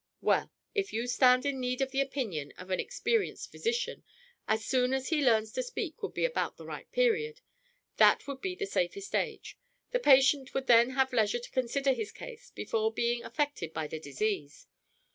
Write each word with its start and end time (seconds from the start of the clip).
"Well, 0.19 0.51
if 0.73 0.91
you 0.91 1.05
stand 1.05 1.45
in 1.45 1.59
need 1.59 1.79
of 1.79 1.91
the 1.91 2.01
opinion 2.01 2.53
of 2.57 2.71
an 2.71 2.79
experienced 2.79 3.51
physician, 3.51 4.03
as 4.47 4.65
soon 4.65 4.95
as 4.95 5.09
he 5.09 5.23
learns 5.23 5.51
to 5.51 5.61
speak 5.61 6.01
would 6.01 6.15
be 6.15 6.25
about 6.25 6.57
the 6.57 6.65
right 6.65 6.91
period! 6.91 7.41
That 7.97 8.25
would 8.25 8.41
be 8.41 8.55
the 8.55 8.65
safest 8.65 9.13
age! 9.13 9.59
The 9.91 9.99
patient 9.99 10.55
would 10.55 10.65
then 10.65 10.89
have 10.97 11.13
leisure 11.13 11.37
to 11.37 11.51
consider 11.51 11.93
his 11.93 12.11
case 12.11 12.49
before 12.49 12.91
being 12.91 13.23
affected 13.23 13.73
by 13.75 13.85
the 13.85 13.99
disease. 13.99 14.65